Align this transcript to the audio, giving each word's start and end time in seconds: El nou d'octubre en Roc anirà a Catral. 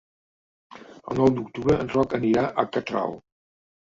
El 1.11 1.21
nou 1.21 1.29
d'octubre 1.37 1.77
en 1.85 1.93
Roc 1.99 2.17
anirà 2.21 2.47
a 2.49 2.67
Catral. 2.77 3.15